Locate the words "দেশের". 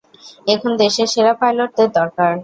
0.79-1.07